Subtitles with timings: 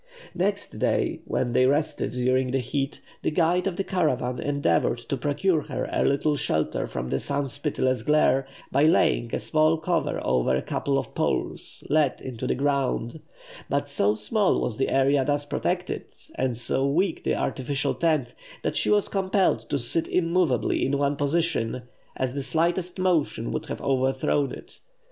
[0.33, 5.15] Next day, when they rested during the heat, the guide of the caravan endeavoured to
[5.15, 10.19] procure her a little shelter from the sun's pitiless glare by laying a small cover
[10.25, 13.19] over a couple of poles let into the ground;
[13.69, 18.33] but so small was the area thus protected, and so weak the artificial tent,
[18.63, 21.83] that she was compelled to sit immovably in one position,
[22.17, 24.79] as the slightest motion would have overthrown it.